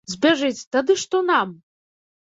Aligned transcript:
Збяжыць, 0.13 0.67
тады 0.77 0.97
што 1.05 1.23
нам? 1.31 1.57